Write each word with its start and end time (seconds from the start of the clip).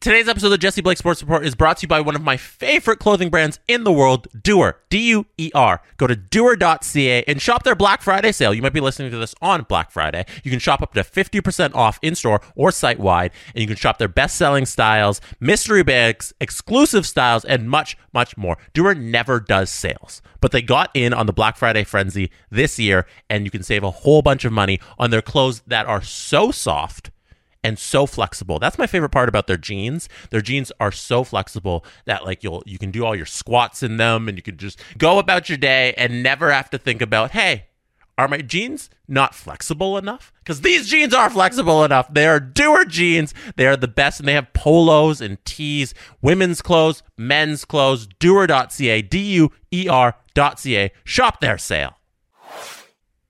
Today's 0.00 0.28
episode 0.28 0.46
of 0.46 0.50
the 0.52 0.58
Jesse 0.58 0.80
Blake 0.80 0.96
Sports 0.96 1.22
Report 1.22 1.44
is 1.44 1.56
brought 1.56 1.78
to 1.78 1.82
you 1.82 1.88
by 1.88 2.00
one 2.00 2.14
of 2.14 2.22
my 2.22 2.36
favorite 2.36 3.00
clothing 3.00 3.30
brands 3.30 3.58
in 3.66 3.82
the 3.82 3.90
world, 3.90 4.28
Duer, 4.44 4.78
D 4.90 5.08
U 5.08 5.26
E 5.38 5.50
R. 5.56 5.82
Go 5.96 6.06
to 6.06 6.14
duer.ca 6.14 7.24
and 7.26 7.42
shop 7.42 7.64
their 7.64 7.74
Black 7.74 8.02
Friday 8.02 8.30
sale. 8.30 8.54
You 8.54 8.62
might 8.62 8.72
be 8.72 8.78
listening 8.78 9.10
to 9.10 9.18
this 9.18 9.34
on 9.42 9.62
Black 9.62 9.90
Friday. 9.90 10.24
You 10.44 10.52
can 10.52 10.60
shop 10.60 10.82
up 10.82 10.94
to 10.94 11.00
50% 11.00 11.74
off 11.74 11.98
in 12.00 12.14
store 12.14 12.40
or 12.54 12.70
site 12.70 13.00
wide, 13.00 13.32
and 13.52 13.60
you 13.60 13.66
can 13.66 13.74
shop 13.74 13.98
their 13.98 14.06
best 14.06 14.36
selling 14.36 14.66
styles, 14.66 15.20
mystery 15.40 15.82
bags, 15.82 16.32
exclusive 16.40 17.04
styles, 17.04 17.44
and 17.44 17.68
much, 17.68 17.96
much 18.12 18.36
more. 18.36 18.56
Duer 18.74 18.94
never 18.94 19.40
does 19.40 19.68
sales, 19.68 20.22
but 20.40 20.52
they 20.52 20.62
got 20.62 20.92
in 20.94 21.12
on 21.12 21.26
the 21.26 21.32
Black 21.32 21.56
Friday 21.56 21.82
frenzy 21.82 22.30
this 22.52 22.78
year, 22.78 23.04
and 23.28 23.44
you 23.44 23.50
can 23.50 23.64
save 23.64 23.82
a 23.82 23.90
whole 23.90 24.22
bunch 24.22 24.44
of 24.44 24.52
money 24.52 24.78
on 24.96 25.10
their 25.10 25.22
clothes 25.22 25.60
that 25.66 25.86
are 25.86 26.02
so 26.02 26.52
soft 26.52 27.10
and 27.64 27.78
so 27.78 28.06
flexible. 28.06 28.58
That's 28.58 28.78
my 28.78 28.86
favorite 28.86 29.10
part 29.10 29.28
about 29.28 29.46
their 29.46 29.56
jeans. 29.56 30.08
Their 30.30 30.40
jeans 30.40 30.72
are 30.80 30.92
so 30.92 31.24
flexible 31.24 31.84
that 32.06 32.24
like 32.24 32.42
you'll 32.42 32.62
you 32.66 32.78
can 32.78 32.90
do 32.90 33.04
all 33.04 33.16
your 33.16 33.26
squats 33.26 33.82
in 33.82 33.96
them 33.96 34.28
and 34.28 34.38
you 34.38 34.42
can 34.42 34.56
just 34.56 34.80
go 34.96 35.18
about 35.18 35.48
your 35.48 35.58
day 35.58 35.94
and 35.96 36.22
never 36.22 36.52
have 36.52 36.70
to 36.70 36.78
think 36.78 37.02
about, 37.02 37.32
"Hey, 37.32 37.66
are 38.16 38.28
my 38.28 38.38
jeans 38.38 38.90
not 39.06 39.34
flexible 39.34 39.98
enough?" 39.98 40.32
Cuz 40.44 40.60
these 40.60 40.88
jeans 40.88 41.12
are 41.12 41.30
flexible 41.30 41.84
enough. 41.84 42.12
They 42.12 42.26
are 42.26 42.40
Duer 42.40 42.84
jeans. 42.84 43.34
They 43.56 43.66
are 43.66 43.76
the 43.76 43.88
best 43.88 44.20
and 44.20 44.28
they 44.28 44.34
have 44.34 44.52
polos 44.52 45.20
and 45.20 45.44
tees, 45.44 45.94
women's 46.22 46.62
clothes, 46.62 47.02
men's 47.16 47.64
clothes, 47.64 48.06
Duer.ca, 48.18 49.02
D 49.02 49.18
U 49.34 49.50
E 49.72 49.88
R.ca. 49.88 50.92
Shop 51.04 51.40
their 51.40 51.58
sale. 51.58 51.97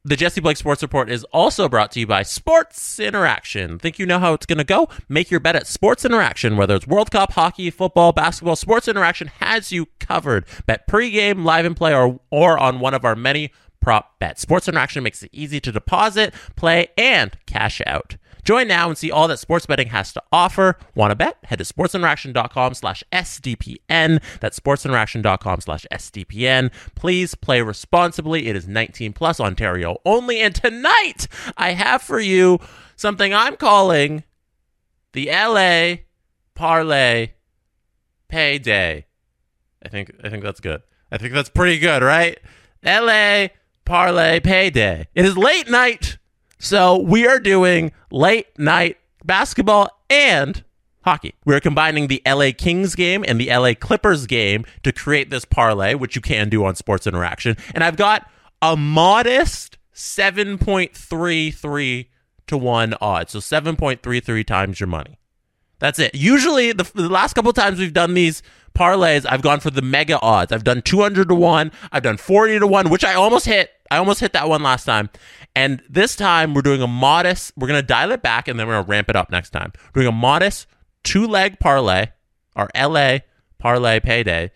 The 0.08 0.16
Jesse 0.16 0.40
Blake 0.40 0.56
Sports 0.56 0.80
Report 0.80 1.10
is 1.10 1.24
also 1.34 1.68
brought 1.68 1.92
to 1.92 2.00
you 2.00 2.06
by 2.06 2.22
Sports 2.22 2.98
Interaction. 2.98 3.78
Think 3.78 3.98
you 3.98 4.06
know 4.06 4.18
how 4.18 4.32
it's 4.32 4.46
going 4.46 4.56
to 4.56 4.64
go? 4.64 4.88
Make 5.06 5.30
your 5.30 5.38
bet 5.38 5.54
at 5.54 5.66
Sports 5.66 6.02
Interaction. 6.02 6.56
Whether 6.56 6.76
it's 6.76 6.86
World 6.86 7.10
Cup, 7.10 7.32
hockey, 7.32 7.68
football, 7.68 8.12
basketball, 8.12 8.56
Sports 8.56 8.88
Interaction 8.88 9.26
has 9.40 9.70
you 9.70 9.84
covered. 10.00 10.46
Bet 10.64 10.88
pregame, 10.88 11.44
live 11.44 11.66
and 11.66 11.76
play, 11.76 11.94
or, 11.94 12.20
or 12.30 12.58
on 12.58 12.80
one 12.80 12.94
of 12.94 13.04
our 13.04 13.14
many 13.14 13.52
prop 13.80 14.18
bets. 14.18 14.40
Sports 14.40 14.66
Interaction 14.66 15.02
makes 15.02 15.22
it 15.22 15.28
easy 15.30 15.60
to 15.60 15.70
deposit, 15.70 16.32
play, 16.56 16.88
and 16.96 17.36
cash 17.44 17.82
out. 17.86 18.16
Join 18.48 18.66
now 18.66 18.88
and 18.88 18.96
see 18.96 19.10
all 19.10 19.28
that 19.28 19.38
sports 19.38 19.66
betting 19.66 19.88
has 19.88 20.10
to 20.14 20.22
offer. 20.32 20.78
Want 20.94 21.10
to 21.10 21.14
bet? 21.14 21.36
Head 21.44 21.58
to 21.58 21.64
sportsinteraction.com 21.66 22.72
slash 22.72 23.04
SDPN. 23.12 24.22
That's 24.40 24.58
sportsinteraction.com 24.58 25.60
slash 25.60 25.84
SDPN. 25.92 26.72
Please 26.94 27.34
play 27.34 27.60
responsibly. 27.60 28.46
It 28.46 28.56
is 28.56 28.66
19 28.66 29.12
plus 29.12 29.38
Ontario 29.38 29.98
only. 30.06 30.40
And 30.40 30.54
tonight, 30.54 31.28
I 31.58 31.72
have 31.72 32.00
for 32.00 32.18
you 32.18 32.58
something 32.96 33.34
I'm 33.34 33.54
calling 33.54 34.24
the 35.12 35.26
LA 35.26 36.04
Parlay 36.54 37.32
Payday. 38.28 39.04
I 39.84 39.88
think 39.90 40.10
I 40.24 40.30
think 40.30 40.42
that's 40.42 40.60
good. 40.60 40.80
I 41.12 41.18
think 41.18 41.34
that's 41.34 41.50
pretty 41.50 41.78
good, 41.78 42.02
right? 42.02 42.38
LA 42.82 43.48
Parlay 43.84 44.40
Payday. 44.40 45.08
It 45.14 45.26
is 45.26 45.36
late 45.36 45.68
night, 45.68 46.16
so 46.58 46.98
we 46.98 47.26
are 47.26 47.38
doing 47.38 47.92
late 48.10 48.46
night 48.58 48.98
basketball 49.24 49.90
and 50.10 50.64
hockey. 51.02 51.34
We're 51.44 51.60
combining 51.60 52.08
the 52.08 52.22
LA 52.26 52.50
Kings 52.56 52.94
game 52.94 53.24
and 53.26 53.40
the 53.40 53.48
LA 53.48 53.74
Clippers 53.74 54.26
game 54.26 54.64
to 54.82 54.92
create 54.92 55.30
this 55.30 55.44
parlay, 55.44 55.94
which 55.94 56.16
you 56.16 56.22
can 56.22 56.48
do 56.48 56.64
on 56.64 56.74
Sports 56.74 57.06
Interaction. 57.06 57.56
And 57.74 57.84
I've 57.84 57.96
got 57.96 58.28
a 58.60 58.76
modest 58.76 59.78
7.33 59.94 62.06
to 62.46 62.58
1 62.58 62.94
odds. 63.00 63.32
So 63.32 63.38
7.33 63.38 64.46
times 64.46 64.80
your 64.80 64.86
money. 64.86 65.17
That's 65.78 65.98
it. 65.98 66.14
Usually, 66.14 66.72
the, 66.72 66.90
the 66.94 67.08
last 67.08 67.34
couple 67.34 67.52
times 67.52 67.78
we've 67.78 67.92
done 67.92 68.14
these 68.14 68.42
parlays, 68.74 69.26
I've 69.28 69.42
gone 69.42 69.60
for 69.60 69.70
the 69.70 69.82
mega 69.82 70.20
odds. 70.20 70.52
I've 70.52 70.64
done 70.64 70.82
200 70.82 71.28
to 71.28 71.34
1, 71.34 71.72
I've 71.92 72.02
done 72.02 72.16
40 72.16 72.58
to 72.60 72.66
1, 72.66 72.90
which 72.90 73.04
I 73.04 73.14
almost 73.14 73.46
hit. 73.46 73.70
I 73.90 73.96
almost 73.96 74.20
hit 74.20 74.32
that 74.34 74.48
one 74.48 74.62
last 74.62 74.84
time. 74.84 75.08
And 75.56 75.82
this 75.88 76.14
time 76.14 76.52
we're 76.52 76.62
doing 76.62 76.82
a 76.82 76.86
modest, 76.86 77.52
we're 77.56 77.68
going 77.68 77.80
to 77.80 77.86
dial 77.86 78.10
it 78.10 78.22
back 78.22 78.46
and 78.46 78.60
then 78.60 78.66
we're 78.66 78.74
going 78.74 78.84
to 78.84 78.90
ramp 78.90 79.08
it 79.08 79.16
up 79.16 79.30
next 79.30 79.50
time. 79.50 79.72
We're 79.94 80.02
doing 80.02 80.14
a 80.14 80.16
modest 80.16 80.66
two 81.04 81.26
leg 81.26 81.58
parlay, 81.58 82.08
our 82.54 82.68
LA 82.76 83.20
parlay 83.58 83.98
payday. 84.00 84.50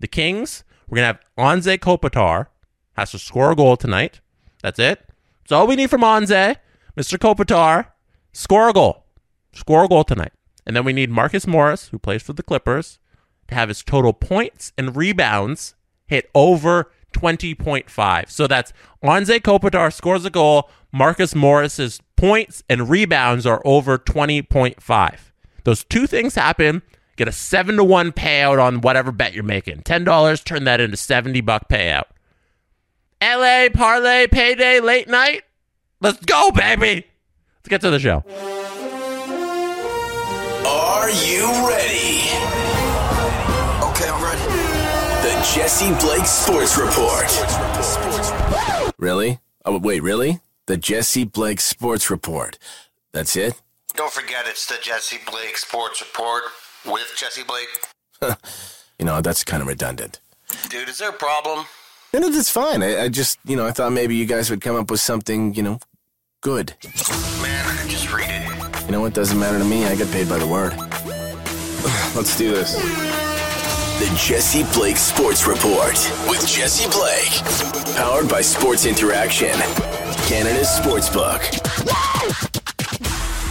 The 0.00 0.08
Kings, 0.08 0.64
we're 0.88 0.96
going 0.96 1.14
to 1.14 1.20
have 1.20 1.20
Anze 1.38 1.78
Kopitar 1.78 2.46
has 2.94 3.10
to 3.12 3.18
score 3.18 3.52
a 3.52 3.56
goal 3.56 3.76
tonight. 3.76 4.20
That's 4.62 4.78
it. 4.78 5.06
That's 5.42 5.52
all 5.52 5.66
we 5.66 5.76
need 5.76 5.90
from 5.90 6.02
Anze. 6.02 6.56
Mr. 6.96 7.18
Kopitar, 7.18 7.88
score 8.32 8.68
a 8.68 8.72
goal. 8.72 9.04
Score 9.52 9.84
a 9.84 9.88
goal 9.88 10.04
tonight. 10.04 10.32
And 10.66 10.76
then 10.76 10.84
we 10.84 10.92
need 10.92 11.10
Marcus 11.10 11.46
Morris, 11.46 11.88
who 11.88 11.98
plays 11.98 12.22
for 12.22 12.32
the 12.32 12.42
Clippers, 12.42 12.98
to 13.48 13.54
have 13.54 13.68
his 13.68 13.82
total 13.82 14.12
points 14.12 14.72
and 14.78 14.96
rebounds 14.96 15.74
hit 16.06 16.30
over 16.34 16.90
20.5. 17.12 18.30
So 18.30 18.46
that's 18.46 18.72
Anze 19.02 19.40
Kopitar 19.40 19.92
scores 19.92 20.24
a 20.24 20.30
goal. 20.30 20.70
Marcus 20.92 21.34
Morris's 21.34 22.00
points 22.16 22.62
and 22.68 22.88
rebounds 22.88 23.46
are 23.46 23.62
over 23.64 23.98
20.5. 23.98 25.18
Those 25.64 25.84
two 25.84 26.06
things 26.06 26.34
happen. 26.34 26.82
Get 27.16 27.28
a 27.28 27.32
7 27.32 27.76
to 27.76 27.84
1 27.84 28.12
payout 28.12 28.62
on 28.62 28.80
whatever 28.80 29.12
bet 29.12 29.32
you're 29.32 29.44
making. 29.44 29.82
$10, 29.82 30.44
turn 30.44 30.64
that 30.64 30.80
into 30.80 30.96
70 30.96 31.40
buck 31.42 31.68
payout. 31.68 32.04
LA 33.22 33.68
parlay 33.72 34.26
payday 34.26 34.80
late 34.80 35.08
night. 35.08 35.42
Let's 36.00 36.24
go, 36.24 36.50
baby. 36.50 37.06
Let's 37.58 37.68
get 37.68 37.80
to 37.82 37.90
the 37.90 38.00
show. 38.00 38.24
Are 41.12 41.24
you 41.26 41.44
ready? 41.68 42.22
Okay, 43.84 44.08
I'm 44.08 44.24
ready. 44.24 44.48
The 45.20 45.52
Jesse 45.54 45.92
Blake 46.00 46.24
Sports 46.24 46.78
Report. 46.78 47.28
Really? 48.98 49.38
Oh, 49.66 49.78
wait, 49.78 50.02
really? 50.02 50.40
The 50.64 50.78
Jesse 50.78 51.24
Blake 51.24 51.60
Sports 51.60 52.08
Report. 52.10 52.58
That's 53.12 53.36
it? 53.36 53.60
Don't 53.94 54.10
forget, 54.10 54.46
it's 54.46 54.64
the 54.64 54.78
Jesse 54.80 55.18
Blake 55.30 55.58
Sports 55.58 56.00
Report 56.00 56.44
with 56.86 57.12
Jesse 57.14 57.42
Blake. 57.42 58.38
You 58.98 59.04
know, 59.06 59.20
that's 59.20 59.42
kind 59.42 59.60
of 59.60 59.66
redundant. 59.68 60.20
Dude, 60.68 60.88
is 60.88 60.98
there 60.98 61.08
a 61.10 61.12
problem? 61.12 61.66
No, 62.14 62.20
no, 62.20 62.30
that's 62.30 62.50
fine. 62.50 62.82
I, 62.84 63.02
I 63.02 63.08
just, 63.08 63.38
you 63.44 63.56
know, 63.56 63.66
I 63.66 63.72
thought 63.72 63.90
maybe 63.92 64.14
you 64.14 64.26
guys 64.26 64.48
would 64.48 64.60
come 64.60 64.76
up 64.76 64.90
with 64.92 65.00
something, 65.00 65.54
you 65.54 65.62
know, 65.64 65.80
good. 66.40 66.74
Man, 67.42 67.66
I 67.66 67.76
could 67.80 67.90
just 67.90 68.12
read 68.14 68.30
it. 68.30 68.84
You 68.86 68.92
know 68.92 69.00
what? 69.00 69.12
Doesn't 69.14 69.40
matter 69.40 69.58
to 69.58 69.64
me. 69.64 69.86
I 69.86 69.96
get 69.96 70.08
paid 70.12 70.28
by 70.28 70.38
the 70.38 70.46
word. 70.46 70.72
Let's 72.14 72.36
do 72.36 72.52
this. 72.52 72.76
The 73.98 74.14
Jesse 74.16 74.62
Blake 74.72 74.96
Sports 74.96 75.48
Report 75.48 75.94
with 76.28 76.46
Jesse 76.46 76.88
Blake. 76.90 77.96
Powered 77.96 78.28
by 78.28 78.40
Sports 78.40 78.86
Interaction, 78.86 79.50
Canada's 80.28 80.68
sportsbook. 80.68 81.40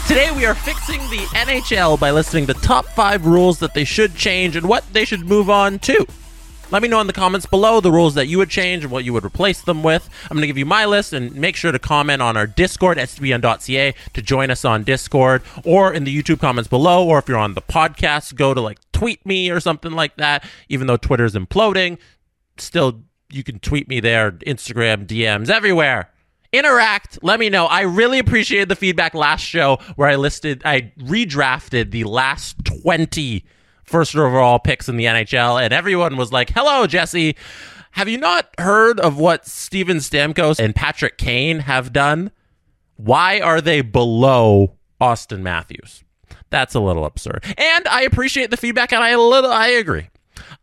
Today 0.08 0.32
we 0.32 0.46
are 0.46 0.56
fixing 0.56 1.02
the 1.10 1.26
NHL 1.34 2.00
by 2.00 2.12
listing 2.12 2.46
the 2.46 2.54
top 2.54 2.86
five 2.86 3.26
rules 3.26 3.60
that 3.60 3.74
they 3.74 3.84
should 3.84 4.16
change 4.16 4.56
and 4.56 4.66
what 4.66 4.86
they 4.94 5.04
should 5.04 5.28
move 5.28 5.50
on 5.50 5.78
to. 5.80 6.08
Let 6.72 6.82
me 6.82 6.88
know 6.88 7.02
in 7.02 7.08
the 7.08 7.14
comments 7.14 7.46
below 7.46 7.82
the 7.82 7.92
rules 7.92 8.16
that 8.16 8.28
you 8.28 8.38
would 8.38 8.50
change 8.50 8.86
and 8.86 8.92
what 8.94 9.04
you 9.04 9.12
would 9.12 9.26
replace 9.26 9.62
them 9.62 9.84
with. 9.84 10.10
I'm 10.24 10.38
going 10.38 10.44
to 10.44 10.48
give 10.48 10.58
you 10.58 10.66
my 10.66 10.86
list 10.86 11.12
and 11.12 11.36
make 11.36 11.58
sure 11.58 11.74
to 11.74 11.80
comment 11.80 12.22
on 12.22 12.38
our 12.38 12.48
Discord, 12.48 12.98
sdpn.ca, 12.98 13.94
to 14.14 14.22
join 14.22 14.50
us 14.50 14.64
on 14.64 14.84
Discord 14.86 15.42
or 15.66 15.94
in 15.94 16.06
the 16.06 16.18
YouTube 16.18 16.40
comments 16.40 16.70
below. 16.70 17.06
Or 17.06 17.20
if 17.20 17.28
you're 17.28 17.38
on 17.38 17.56
the 17.56 17.62
podcast, 17.62 18.36
go 18.36 18.54
to 18.54 18.62
like 18.62 18.80
tweet 18.94 19.26
me 19.26 19.50
or 19.50 19.60
something 19.60 19.92
like 19.92 20.16
that. 20.16 20.46
Even 20.70 20.88
though 20.88 20.96
Twitter's 20.96 21.34
imploding, 21.34 21.98
still 22.58 23.02
you 23.30 23.44
can 23.44 23.60
tweet 23.60 23.90
me 23.90 24.00
there, 24.00 24.32
Instagram, 24.32 25.06
DMs, 25.06 25.50
everywhere. 25.50 26.10
Interact. 26.54 27.20
Let 27.22 27.40
me 27.40 27.50
know. 27.50 27.66
I 27.66 27.82
really 27.82 28.20
appreciated 28.20 28.70
the 28.70 28.78
feedback 28.78 29.14
last 29.14 29.42
show 29.42 29.80
where 29.98 30.08
I 30.08 30.16
listed, 30.16 30.62
I 30.64 30.94
redrafted 31.00 31.92
the 31.92 32.06
last 32.06 32.64
20 32.64 33.44
first 33.92 34.16
overall 34.16 34.58
picks 34.58 34.90
in 34.90 34.98
the 34.98 35.06
NHL, 35.06 35.62
and 35.62 35.74
everyone 35.74 36.18
was 36.18 36.32
like, 36.32 36.50
"Hello, 36.52 36.88
Jesse. 36.88 37.36
Have 37.92 38.08
you 38.08 38.18
not 38.18 38.50
heard 38.58 39.00
of 39.00 39.18
what 39.20 39.46
Steven 39.46 39.98
Stamkos 39.98 40.60
and 40.60 40.74
Patrick 40.74 41.18
Kane 41.18 41.60
have 41.60 41.92
done? 41.92 42.32
Why 42.96 43.40
are 43.40 43.62
they 43.62 43.82
below 43.82 44.78
Auston 45.00 45.42
Matthews?" 45.42 46.04
That's 46.50 46.76
a 46.76 46.80
little 46.80 47.06
absurd. 47.06 47.44
And 47.58 47.88
I 47.88 48.04
appreciate 48.04 48.52
the 48.52 48.58
feedback 48.58 48.92
and 48.94 49.04
I 49.04 49.16
little 49.16 49.52
I 49.52 49.68
agree. 49.68 50.10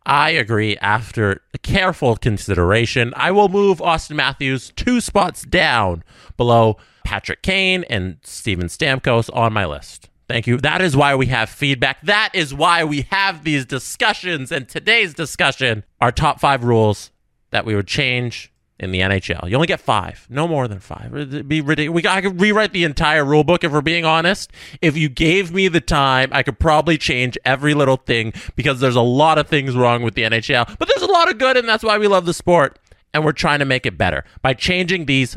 I 0.05 0.31
agree. 0.31 0.77
After 0.77 1.41
careful 1.63 2.15
consideration, 2.15 3.13
I 3.15 3.31
will 3.31 3.49
move 3.49 3.79
Auston 3.79 4.15
Matthews 4.15 4.71
two 4.75 5.01
spots 5.01 5.43
down 5.43 6.03
below 6.37 6.77
Patrick 7.03 7.41
Kane 7.41 7.83
and 7.89 8.17
Steven 8.23 8.67
Stamkos 8.67 9.29
on 9.35 9.53
my 9.53 9.65
list. 9.65 10.08
Thank 10.29 10.45
you. 10.45 10.57
That 10.57 10.79
is 10.79 10.95
why 10.95 11.15
we 11.15 11.25
have 11.25 11.49
feedback. 11.49 12.01
That 12.03 12.29
is 12.35 12.53
why 12.53 12.83
we 12.83 13.07
have 13.09 13.43
these 13.43 13.65
discussions. 13.65 14.51
And 14.51 14.69
today's 14.69 15.15
discussion 15.15 15.83
are 15.99 16.11
top 16.11 16.39
five 16.39 16.63
rules 16.63 17.09
that 17.49 17.65
we 17.65 17.75
would 17.75 17.87
change 17.87 18.53
in 18.79 18.91
the 18.91 18.99
NHL. 18.99 19.49
You 19.49 19.55
only 19.55 19.65
get 19.65 19.79
five, 19.79 20.27
no 20.29 20.47
more 20.47 20.67
than 20.67 20.79
five. 20.79 21.15
It'd 21.15 21.49
be 21.49 21.61
ridiculous. 21.61 22.03
We, 22.03 22.07
I 22.07 22.21
could 22.21 22.39
rewrite 22.39 22.73
the 22.73 22.83
entire 22.83 23.25
rule 23.25 23.43
book 23.43 23.63
if 23.63 23.71
we're 23.71 23.81
being 23.81 24.05
honest. 24.05 24.51
If 24.83 24.95
you 24.95 25.09
gave 25.09 25.51
me 25.51 25.67
the 25.67 25.81
time, 25.81 26.29
I 26.31 26.43
could 26.43 26.59
probably 26.59 26.99
change 26.99 27.35
every 27.43 27.73
little 27.73 27.97
thing 27.97 28.31
because 28.55 28.79
there's 28.79 28.95
a 28.95 29.01
lot 29.01 29.39
of 29.39 29.47
things 29.47 29.75
wrong 29.75 30.03
with 30.03 30.13
the 30.13 30.21
NHL, 30.21 30.77
but 30.77 30.87
there's 30.87 31.01
a 31.01 31.11
lot 31.11 31.31
of 31.31 31.39
good, 31.39 31.57
and 31.57 31.67
that's 31.67 31.83
why 31.83 31.97
we 31.97 32.07
love 32.07 32.27
the 32.27 32.35
sport. 32.35 32.77
And 33.15 33.25
we're 33.25 33.31
trying 33.31 33.57
to 33.59 33.65
make 33.65 33.87
it 33.87 33.97
better 33.97 34.23
by 34.43 34.53
changing 34.53 35.07
these 35.07 35.35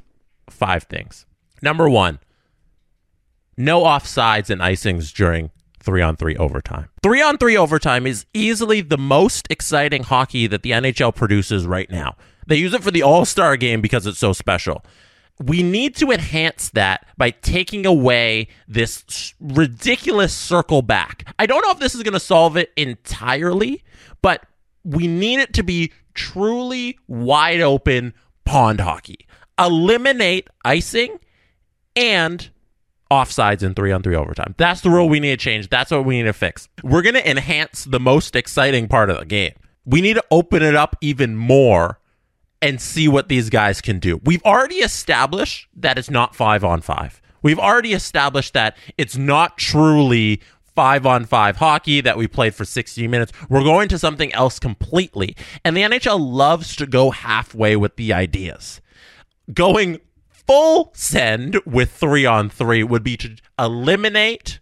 five 0.51 0.83
things. 0.83 1.25
Number 1.63 1.89
one, 1.89 2.19
no 3.57 3.83
offsides 3.83 4.51
and 4.51 4.61
icings 4.61 5.13
during 5.13 5.51
three 5.81 6.03
on 6.03 6.17
three 6.17 6.37
overtime. 6.37 6.89
Three 7.03 7.23
on 7.23 7.39
three 7.39 7.57
overtime 7.57 8.07
is 8.07 8.25
easily 8.33 8.81
the 8.81 8.99
most 8.99 9.47
exciting 9.51 10.05
hockey 10.05 10.47
that 10.47 10.63
the 10.63 10.71
NHL 10.71 11.15
produces 11.15 11.67
right 11.67 11.91
now. 11.91 12.17
They 12.47 12.57
use 12.57 12.75
it 12.75 12.83
for 12.83 12.91
the 12.91 13.03
All 13.03 13.25
Star 13.25 13.57
game 13.57 13.81
because 13.81 14.07
it's 14.07 14.19
so 14.19 14.33
special. 14.33 14.85
We 15.43 15.63
need 15.63 15.97
to 15.97 16.11
enhance 16.11 16.71
that 16.71 17.07
by 17.17 17.31
taking 17.31 17.87
away 17.87 18.49
this 18.69 19.35
ridiculous 19.41 20.35
circle 20.35 20.83
back. 20.83 21.33
I 21.39 21.47
don't 21.47 21.63
know 21.63 21.71
if 21.71 21.79
this 21.79 21.95
is 21.95 22.03
going 22.03 22.13
to 22.13 22.21
solve 22.21 22.57
it 22.57 22.71
entirely, 22.77 23.83
but 24.21 24.45
we 24.85 25.07
need 25.07 25.41
it 25.41 25.53
to 25.55 25.63
be 25.63 25.93
truly 26.15 26.99
wide 27.09 27.61
open 27.61 28.15
pond 28.45 28.81
hockey. 28.81 29.27
Eliminate 29.59 30.49
icing 30.65 31.19
and 31.97 32.51
offsides 33.13 33.63
in 33.63 33.75
three 33.75 33.93
on 33.93 34.03
three 34.03 34.17
overtime. 34.17 34.55
That's 34.57 34.81
the 34.81 34.91
rule 34.91 35.09
we 35.09 35.21
need 35.21 35.31
to 35.31 35.37
change. 35.37 35.69
That's 35.69 35.91
what 35.91 36.05
we 36.05 36.19
need 36.19 36.25
to 36.25 36.33
fix. 36.33 36.69
We're 36.83 37.03
going 37.03 37.15
to 37.15 37.31
enhance 37.31 37.85
the 37.85 38.01
most 38.01 38.35
exciting 38.35 38.89
part 38.89 39.11
of 39.11 39.19
the 39.19 39.25
game. 39.27 39.53
We 39.85 40.01
need 40.01 40.15
to 40.15 40.25
open 40.31 40.63
it 40.63 40.75
up 40.75 40.97
even 41.01 41.37
more 41.37 41.99
and 42.61 42.81
see 42.81 43.09
what 43.09 43.29
these 43.29 43.51
guys 43.51 43.81
can 43.81 43.99
do. 43.99 44.21
We've 44.25 44.43
already 44.45 44.77
established 44.77 45.69
that 45.77 45.99
it's 45.99 46.11
not 46.11 46.35
five 46.35 46.65
on 46.65 46.81
five. 46.81 47.21
We've 47.43 47.59
already 47.59 47.93
established 47.93 48.55
that 48.55 48.77
it's 48.97 49.17
not 49.17 49.59
truly 49.59 50.41
five 50.75 51.05
on 51.05 51.25
five 51.25 51.57
hockey 51.57 52.01
that 52.01 52.17
we 52.17 52.27
played 52.27 52.55
for 52.55 52.65
60 52.65 53.07
minutes. 53.09 53.33
We're 53.49 53.65
going 53.65 53.89
to 53.89 53.99
something 53.99 54.33
else 54.33 54.59
completely. 54.59 55.37
And 55.65 55.77
the 55.77 55.83
NHL 55.83 56.19
loves 56.21 56.77
to 56.77 56.87
go 56.87 57.11
halfway 57.11 57.77
with 57.77 57.97
the 57.97 58.13
ideas. 58.13 58.81
Going 59.53 60.01
full 60.47 60.93
send 60.95 61.61
with 61.65 61.93
three 61.93 62.27
on 62.27 62.49
three 62.49 62.83
would 62.83 63.03
be 63.03 63.17
to 63.19 63.37
eliminate 63.59 64.61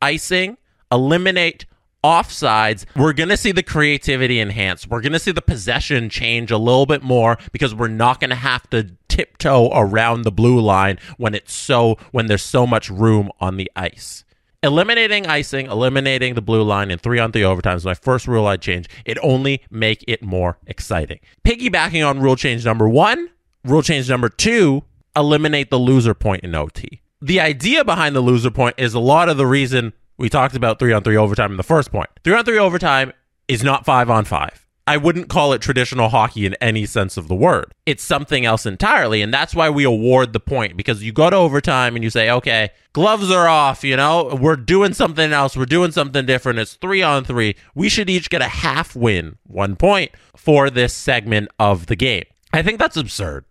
icing, 0.00 0.56
eliminate 0.90 1.66
offsides, 2.02 2.86
we're 2.96 3.12
going 3.12 3.28
to 3.28 3.36
see 3.36 3.52
the 3.52 3.62
creativity 3.62 4.40
enhance. 4.40 4.86
We're 4.86 5.00
going 5.00 5.12
to 5.12 5.18
see 5.18 5.32
the 5.32 5.42
possession 5.42 6.08
change 6.08 6.50
a 6.50 6.58
little 6.58 6.86
bit 6.86 7.02
more 7.02 7.38
because 7.52 7.74
we're 7.74 7.88
not 7.88 8.20
going 8.20 8.30
to 8.30 8.36
have 8.36 8.68
to 8.70 8.90
tiptoe 9.08 9.70
around 9.72 10.22
the 10.22 10.32
blue 10.32 10.60
line 10.60 10.98
when 11.18 11.34
it's 11.34 11.52
so 11.52 11.98
when 12.12 12.26
there's 12.26 12.42
so 12.42 12.66
much 12.66 12.90
room 12.90 13.30
on 13.40 13.56
the 13.56 13.70
ice. 13.76 14.24
Eliminating 14.62 15.26
icing, 15.26 15.66
eliminating 15.66 16.34
the 16.34 16.42
blue 16.42 16.62
line 16.62 16.90
in 16.90 16.98
three 16.98 17.18
on 17.18 17.32
three 17.32 17.44
overtime 17.44 17.76
is 17.76 17.84
my 17.84 17.94
first 17.94 18.28
rule 18.28 18.46
I'd 18.46 18.60
change. 18.60 18.88
It 19.06 19.16
only 19.22 19.62
make 19.70 20.04
it 20.06 20.22
more 20.22 20.58
exciting. 20.66 21.20
Piggybacking 21.44 22.06
on 22.06 22.20
rule 22.20 22.36
change 22.36 22.64
number 22.66 22.86
one, 22.86 23.30
rule 23.64 23.82
change 23.82 24.10
number 24.10 24.28
two, 24.28 24.84
eliminate 25.16 25.70
the 25.70 25.78
loser 25.78 26.14
point 26.14 26.44
in 26.44 26.54
OT. 26.54 27.02
The 27.20 27.40
idea 27.40 27.84
behind 27.84 28.16
the 28.16 28.20
loser 28.20 28.50
point 28.50 28.76
is 28.78 28.94
a 28.94 29.00
lot 29.00 29.28
of 29.28 29.36
the 29.36 29.46
reason 29.46 29.92
we 30.16 30.28
talked 30.28 30.56
about 30.56 30.78
three 30.78 30.92
on 30.92 31.02
three 31.02 31.16
overtime 31.16 31.50
in 31.50 31.56
the 31.56 31.62
first 31.62 31.90
point. 31.90 32.08
Three 32.24 32.34
on 32.34 32.44
three 32.44 32.58
overtime 32.58 33.12
is 33.48 33.62
not 33.62 33.84
five 33.84 34.08
on 34.08 34.24
five. 34.24 34.66
I 34.86 34.96
wouldn't 34.96 35.28
call 35.28 35.52
it 35.52 35.62
traditional 35.62 36.08
hockey 36.08 36.46
in 36.46 36.54
any 36.54 36.84
sense 36.84 37.16
of 37.16 37.28
the 37.28 37.34
word. 37.34 37.72
It's 37.86 38.02
something 38.02 38.44
else 38.44 38.66
entirely. 38.66 39.22
And 39.22 39.32
that's 39.32 39.54
why 39.54 39.70
we 39.70 39.84
award 39.84 40.32
the 40.32 40.40
point 40.40 40.76
because 40.76 41.02
you 41.02 41.12
go 41.12 41.30
to 41.30 41.36
overtime 41.36 41.94
and 41.94 42.02
you 42.02 42.10
say, 42.10 42.28
okay, 42.28 42.70
gloves 42.92 43.30
are 43.30 43.46
off, 43.46 43.84
you 43.84 43.96
know, 43.96 44.36
we're 44.40 44.56
doing 44.56 44.92
something 44.92 45.32
else. 45.32 45.56
We're 45.56 45.66
doing 45.66 45.92
something 45.92 46.26
different. 46.26 46.58
It's 46.58 46.74
three 46.74 47.02
on 47.02 47.24
three. 47.24 47.54
We 47.74 47.88
should 47.88 48.10
each 48.10 48.30
get 48.30 48.42
a 48.42 48.48
half 48.48 48.96
win, 48.96 49.38
one 49.44 49.76
point 49.76 50.10
for 50.36 50.70
this 50.70 50.92
segment 50.92 51.50
of 51.60 51.86
the 51.86 51.96
game. 51.96 52.24
I 52.52 52.62
think 52.62 52.80
that's 52.80 52.96
absurd. 52.96 53.44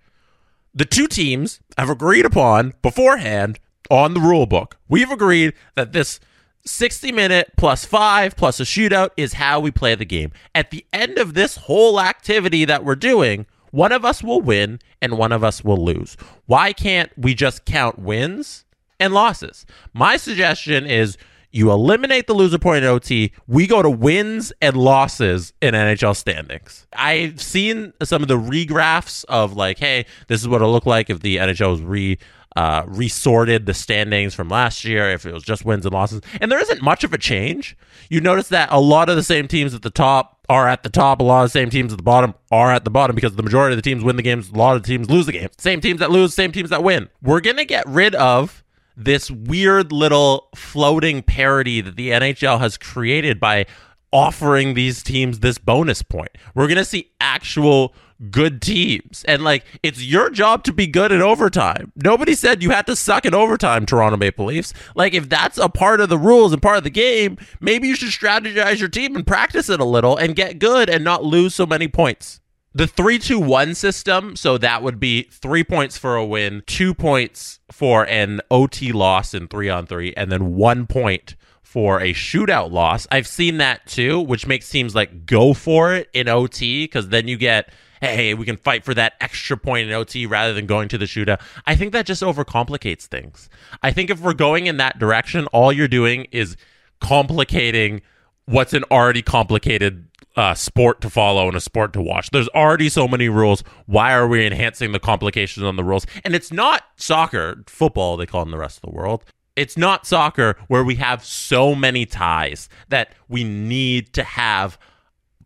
The 0.74 0.86
two 0.86 1.08
teams 1.08 1.60
have 1.78 1.90
agreed 1.90 2.26
upon 2.26 2.74
beforehand 2.82 3.60
on 3.90 4.14
the 4.14 4.20
rule 4.20 4.46
book. 4.46 4.78
We've 4.88 5.12
agreed 5.12 5.54
that 5.76 5.94
this 5.94 6.20
60 6.66 7.12
minute 7.12 7.52
plus 7.58 7.86
five 7.86 8.36
plus 8.36 8.60
a 8.60 8.64
shootout 8.64 9.10
is 9.18 9.34
how 9.34 9.60
we 9.60 9.72
play 9.72 9.96
the 9.96 10.06
game. 10.06 10.32
At 10.54 10.72
the 10.72 10.86
end 10.94 11.18
of 11.18 11.34
this 11.34 11.56
whole 11.56 12.00
activity 12.00 12.66
that 12.66 12.84
we're 12.84 12.96
doing, 12.96 13.46
one 13.72 13.92
of 13.92 14.06
us 14.06 14.24
will 14.24 14.42
win 14.42 14.80
and 15.02 15.18
one 15.18 15.32
of 15.32 15.44
us 15.44 15.64
will 15.64 15.84
lose. 15.84 16.18
Why 16.46 16.74
can't 16.74 17.12
we 17.18 17.34
just 17.34 17.66
count 17.66 18.00
wins 18.00 18.66
and 19.00 19.14
losses? 19.14 19.66
My 19.94 20.18
suggestion 20.18 20.86
is 20.86 21.18
you 21.52 21.72
eliminate 21.72 22.28
the 22.28 22.34
loser 22.34 22.60
point 22.60 22.84
in 22.84 22.90
OT. 22.90 23.32
We 23.48 23.68
go 23.68 23.82
to 23.82 23.90
wins 23.90 24.54
and 24.62 24.76
losses 24.76 25.54
in 25.62 25.74
NHL 25.74 26.16
standings. 26.16 26.88
I've 26.94 27.42
seen 27.42 27.94
some 28.04 28.22
of 28.22 28.28
the 28.28 28.38
regraphs 28.38 29.26
of 29.26 29.54
like, 29.54 29.80
hey, 29.80 30.06
this 30.28 30.42
is 30.42 30.48
what 30.48 30.58
it'll 30.58 30.72
look 30.72 30.86
like 30.86 31.10
if 31.10 31.22
the 31.22 31.38
NHL 31.38 31.72
was 31.72 31.82
re 31.82 32.18
uh, 32.56 32.84
resorted 32.88 33.66
the 33.66 33.74
standings 33.74 34.34
from 34.34 34.50
last 34.50 34.84
year, 34.84 35.10
if 35.12 35.26
it 35.26 35.34
was 35.34 35.44
just 35.44 35.66
wins 35.66 35.86
and 35.86 35.94
losses. 35.94 36.22
And 36.42 36.52
there 36.52 36.60
isn't 36.60 36.82
much 36.82 37.04
of 37.04 37.14
a 37.14 37.18
change. 37.18 37.78
You 38.10 38.22
notice 38.22 38.50
that 38.50 38.70
a 38.72 38.80
lot 38.80 39.08
of 39.08 39.16
the 39.16 39.24
same 39.24 39.48
teams 39.48 39.74
at 39.74 39.84
the 39.84 39.92
top 39.92 40.40
are 40.50 40.68
at 40.68 40.84
the 40.84 40.90
top. 40.90 41.20
A 41.20 41.24
lot 41.24 41.44
of 41.44 41.46
the 41.46 41.60
same 41.60 41.70
teams 41.70 41.94
at 41.94 41.98
the 41.98 42.04
bottom 42.04 42.34
are 42.52 42.72
at 42.72 42.84
the 42.84 42.90
bottom 42.90 43.16
because 43.16 43.36
the 43.36 43.44
majority 43.44 43.74
of 43.74 43.78
the 43.78 43.88
teams 43.88 44.04
win 44.04 44.16
the 44.16 44.24
games. 44.24 44.50
A 44.50 44.56
lot 44.56 44.76
of 44.76 44.84
the 44.84 44.88
teams 44.88 45.10
lose 45.10 45.28
the 45.28 45.32
game. 45.32 45.50
Same 45.58 45.80
teams 45.80 46.00
that 46.00 46.12
lose, 46.12 46.34
same 46.34 46.52
teams 46.52 46.72
that 46.72 46.84
win. 46.84 47.08
We're 47.22 47.42
going 47.42 47.58
to 47.58 47.66
get 47.66 47.88
rid 47.88 48.16
of 48.16 48.64
this 49.00 49.32
weird 49.32 49.92
little 49.92 50.50
floating 50.56 51.24
parody 51.24 51.82
that 51.82 51.96
the 51.96 52.10
NHL 52.10 52.60
has 52.60 52.78
created 52.78 53.40
by 53.40 53.66
offering 54.12 54.74
these 54.74 55.02
teams 55.04 55.40
this 55.40 55.58
bonus 55.58 56.02
point. 56.02 56.32
We're 56.54 56.68
going 56.68 56.78
to 56.78 56.86
see 56.86 57.12
actual 57.22 57.94
good 58.30 58.62
teams. 58.62 59.24
And 59.28 59.44
like 59.44 59.64
it's 59.82 60.04
your 60.04 60.30
job 60.30 60.64
to 60.66 60.74
be 60.74 60.88
good 60.88 61.12
in 61.12 61.22
overtime. 61.22 61.94
Nobody 61.96 62.36
said 62.36 62.62
you 62.62 62.72
had 62.72 62.86
to 62.88 62.96
suck 62.96 63.26
in 63.26 63.34
overtime, 63.34 63.86
Toronto 63.86 64.18
Maple 64.18 64.46
Leafs. 64.46 64.74
Like 64.96 65.14
if 65.14 65.30
that's 65.30 65.58
a 65.58 65.70
part 65.70 66.02
of 66.02 66.10
the 66.10 66.18
rules 66.18 66.52
and 66.52 66.62
part 66.62 66.78
of 66.78 66.84
the 66.84 66.90
game, 66.90 67.38
maybe 67.62 67.88
you 67.88 67.96
should 67.96 68.10
strategize 68.10 68.80
your 68.80 68.90
team 68.90 69.16
and 69.16 69.26
practice 69.26 69.70
it 69.70 69.80
a 69.80 69.86
little 69.86 70.18
and 70.18 70.36
get 70.36 70.60
good 70.60 70.90
and 70.90 71.04
not 71.04 71.24
lose 71.24 71.56
so 71.56 71.66
many 71.66 71.88
points. 71.88 72.42
The 72.74 72.86
3 72.86 73.18
2 73.18 73.40
1 73.40 73.74
system, 73.74 74.36
so 74.36 74.58
that 74.60 74.84
would 74.84 75.00
be 75.00 75.24
three 75.24 75.64
points 75.64 75.98
for 75.98 76.16
a 76.16 76.26
win, 76.26 76.62
two 76.68 76.94
points 76.94 77.60
for 77.72 78.06
an 78.08 78.42
OT 78.52 78.92
loss 78.92 79.34
in 79.34 79.48
three 79.48 79.70
on 79.70 79.88
three, 79.88 80.14
and 80.16 80.32
then 80.32 80.56
one 80.56 80.86
point 80.86 81.36
for 81.64 82.00
a 82.00 82.14
shootout 82.14 82.72
loss. 82.72 83.08
I've 83.12 83.28
seen 83.28 83.58
that 83.58 83.88
too, 83.88 84.20
which 84.20 84.46
makes 84.46 84.70
teams 84.70 84.94
like 84.94 85.26
go 85.26 85.54
for 85.54 85.94
it 85.94 86.10
in 86.14 86.28
OT 86.28 86.84
because 86.84 87.10
then 87.10 87.28
you 87.28 87.38
get 87.38 87.72
hey, 88.02 88.34
we 88.34 88.46
can 88.46 88.58
fight 88.58 88.86
for 88.86 88.94
that 88.94 89.14
extra 89.20 89.58
point 89.58 89.88
in 89.88 89.94
OT 89.94 90.26
rather 90.26 90.54
than 90.54 90.66
going 90.66 90.88
to 90.90 90.98
the 90.98 91.06
shootout. 91.06 91.42
I 91.66 91.76
think 91.76 91.92
that 91.94 92.06
just 92.06 92.22
overcomplicates 92.22 93.06
things. 93.06 93.50
I 93.84 93.92
think 93.92 94.10
if 94.10 94.22
we're 94.22 94.34
going 94.34 94.68
in 94.68 94.78
that 94.78 95.00
direction, 95.00 95.48
all 95.48 95.74
you're 95.74 95.88
doing 95.88 96.28
is 96.32 96.56
complicating 97.02 98.02
what's 98.50 98.74
an 98.74 98.84
already 98.90 99.22
complicated 99.22 100.08
uh, 100.36 100.56
sport 100.56 101.02
to 101.02 101.10
follow 101.10 101.48
and 101.48 101.56
a 101.56 101.60
sport 101.60 101.94
to 101.94 102.02
watch. 102.02 102.32
There's 102.32 102.50
already 102.50 102.90
so 102.90 103.08
many 103.08 103.30
rules. 103.30 103.64
Why 103.86 104.14
are 104.14 104.28
we 104.28 104.46
enhancing 104.46 104.92
the 104.92 105.00
complications 105.00 105.64
on 105.64 105.76
the 105.76 105.84
rules? 105.84 106.08
And 106.24 106.34
it's 106.34 106.52
not 106.52 106.84
soccer, 106.96 107.64
football, 107.68 108.18
they 108.18 108.26
call 108.26 108.42
it 108.42 108.46
in 108.46 108.52
the 108.52 108.58
rest 108.58 108.78
of 108.78 108.90
the 108.90 108.96
world. 108.96 109.24
It's 109.56 109.78
not 109.78 110.08
soccer 110.08 110.56
where 110.68 110.84
we 110.84 110.96
have 110.96 111.24
so 111.24 111.76
many 111.76 112.06
ties 112.06 112.70
that 112.88 113.14
we 113.28 113.44
need 113.44 114.14
to 114.14 114.24
have 114.24 114.80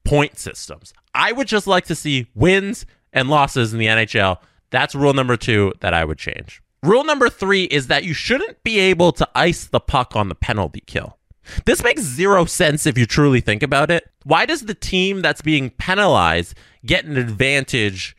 point 0.04 0.38
systems. 0.38 0.94
I 1.14 1.32
would 1.32 1.48
just 1.48 1.68
like 1.68 1.86
to 1.86 1.96
see 1.96 2.28
wins 2.36 2.86
and 3.12 3.30
losses 3.30 3.74
in 3.74 3.80
the 3.80 3.88
NHL. 3.88 4.38
That's 4.70 4.96
rule 4.96 5.14
number 5.14 5.36
two 5.36 5.74
that 5.82 5.94
I 5.94 6.06
would 6.06 6.18
change. 6.18 6.62
Rule 6.84 7.04
number 7.04 7.30
three 7.30 7.64
is 7.64 7.88
that 7.88 8.04
you 8.04 8.14
shouldn't 8.14 8.62
be 8.64 8.80
able 8.80 9.12
to 9.14 9.28
ice 9.36 9.66
the 9.66 9.80
puck 9.80 10.16
on 10.16 10.30
the 10.30 10.36
penalty 10.36 10.84
kill. 10.86 11.18
This 11.66 11.84
makes 11.84 12.02
zero 12.02 12.46
sense 12.46 12.86
if 12.86 12.98
you 12.98 13.06
truly 13.06 13.42
think 13.42 13.64
about 13.64 13.92
it. 13.92 14.10
Why 14.24 14.46
does 14.46 14.62
the 14.62 14.74
team 14.74 15.22
that's 15.22 15.42
being 15.42 15.70
penalized 15.72 16.56
get 16.86 17.06
an 17.06 17.18
advantage 17.18 18.16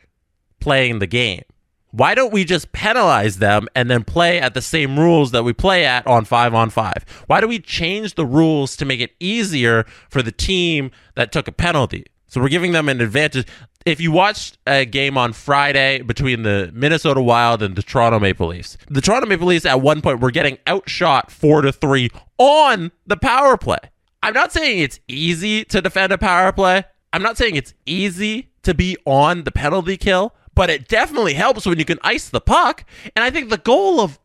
playing 0.59 0.99
the 0.99 1.07
game? 1.07 1.43
Why 1.91 2.13
don't 2.13 2.33
we 2.33 2.43
just 2.43 2.73
penalize 2.73 3.37
them 3.37 3.69
and 3.73 3.89
then 3.89 4.03
play 4.03 4.39
at 4.39 4.53
the 4.53 4.61
same 4.61 4.99
rules 4.99 5.31
that 5.31 5.43
we 5.43 5.53
play 5.53 5.85
at 5.85 6.05
on 6.05 6.25
five 6.25 6.53
on 6.53 6.69
five? 6.69 7.05
Why 7.27 7.39
do 7.39 7.47
we 7.47 7.57
change 7.57 8.15
the 8.15 8.25
rules 8.25 8.75
to 8.77 8.85
make 8.85 8.99
it 8.99 9.15
easier 9.19 9.85
for 10.09 10.21
the 10.21 10.31
team 10.31 10.91
that 11.15 11.31
took 11.31 11.47
a 11.47 11.53
penalty? 11.53 12.05
So 12.35 12.41
we're 12.41 12.49
giving 12.49 12.73
them 12.73 12.89
an 12.89 12.99
advantage. 12.99 13.47
If 13.85 14.01
you 14.01 14.11
watched 14.11 14.57
a 14.67 14.83
game 14.83 15.17
on 15.17 15.31
Friday 15.31 16.01
between 16.01 16.43
the 16.43 16.69
Minnesota 16.73 17.21
Wild 17.21 17.63
and 17.63 17.77
the 17.77 17.81
Toronto 17.81 18.19
Maple 18.19 18.47
Leafs, 18.47 18.77
the 18.89 18.99
Toronto 18.99 19.25
Maple 19.25 19.47
Leafs 19.47 19.65
at 19.65 19.79
one 19.79 20.01
point 20.01 20.19
were 20.19 20.31
getting 20.31 20.57
outshot 20.67 21.31
four 21.31 21.61
to 21.61 21.71
three 21.71 22.09
on 22.37 22.91
the 23.07 23.15
power 23.15 23.55
play. 23.55 23.77
I'm 24.21 24.33
not 24.33 24.51
saying 24.51 24.79
it's 24.79 24.99
easy 25.07 25.63
to 25.63 25.81
defend 25.81 26.11
a 26.11 26.17
power 26.17 26.51
play. 26.51 26.83
I'm 27.13 27.23
not 27.23 27.37
saying 27.37 27.55
it's 27.55 27.73
easy 27.85 28.49
to 28.63 28.73
be 28.73 28.97
on 29.05 29.45
the 29.45 29.51
penalty 29.51 29.95
kill, 29.95 30.35
but 30.53 30.69
it 30.69 30.89
definitely 30.89 31.35
helps 31.35 31.65
when 31.65 31.79
you 31.79 31.85
can 31.85 31.99
ice 32.01 32.27
the 32.27 32.41
puck. 32.41 32.83
And 33.15 33.23
I 33.23 33.29
think 33.29 33.49
the 33.49 33.59
goal 33.59 34.01
of 34.01 34.19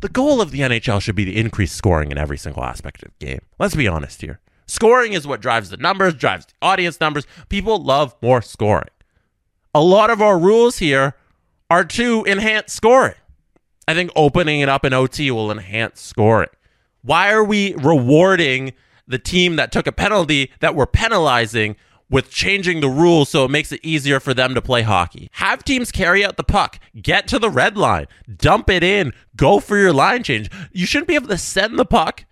the 0.00 0.08
goal 0.08 0.40
of 0.40 0.50
the 0.50 0.58
NHL 0.58 1.00
should 1.00 1.14
be 1.14 1.24
to 1.24 1.32
increase 1.32 1.70
scoring 1.70 2.10
in 2.10 2.18
every 2.18 2.36
single 2.36 2.64
aspect 2.64 3.04
of 3.04 3.12
the 3.16 3.26
game. 3.26 3.42
Let's 3.60 3.76
be 3.76 3.86
honest 3.86 4.22
here. 4.22 4.40
Scoring 4.66 5.12
is 5.12 5.26
what 5.26 5.40
drives 5.40 5.70
the 5.70 5.76
numbers, 5.76 6.14
drives 6.14 6.46
the 6.46 6.52
audience 6.62 7.00
numbers. 7.00 7.26
People 7.48 7.82
love 7.82 8.14
more 8.22 8.42
scoring. 8.42 8.88
A 9.74 9.80
lot 9.80 10.10
of 10.10 10.22
our 10.22 10.38
rules 10.38 10.78
here 10.78 11.14
are 11.70 11.84
to 11.84 12.24
enhance 12.26 12.72
scoring. 12.72 13.14
I 13.86 13.94
think 13.94 14.10
opening 14.16 14.60
it 14.60 14.68
up 14.68 14.84
in 14.84 14.92
OT 14.92 15.30
will 15.30 15.50
enhance 15.50 16.00
scoring. 16.00 16.48
Why 17.02 17.32
are 17.32 17.44
we 17.44 17.74
rewarding 17.74 18.72
the 19.06 19.18
team 19.18 19.56
that 19.56 19.72
took 19.72 19.86
a 19.86 19.92
penalty 19.92 20.50
that 20.60 20.74
we're 20.74 20.86
penalizing 20.86 21.76
with 22.10 22.30
changing 22.30 22.80
the 22.80 22.88
rules 22.88 23.28
so 23.28 23.44
it 23.44 23.50
makes 23.50 23.72
it 23.72 23.80
easier 23.82 24.20
for 24.20 24.34
them 24.34 24.54
to 24.54 24.62
play 24.62 24.82
hockey. 24.82 25.28
Have 25.32 25.64
teams 25.64 25.90
carry 25.90 26.24
out 26.24 26.36
the 26.36 26.44
puck, 26.44 26.78
get 27.00 27.26
to 27.28 27.38
the 27.38 27.50
red 27.50 27.76
line, 27.76 28.06
dump 28.36 28.70
it 28.70 28.82
in, 28.82 29.12
go 29.36 29.58
for 29.58 29.76
your 29.76 29.92
line 29.92 30.22
change. 30.22 30.50
You 30.72 30.86
shouldn't 30.86 31.08
be 31.08 31.14
able 31.14 31.28
to 31.28 31.38
send 31.38 31.78
the 31.78 31.84
puck 31.84 32.24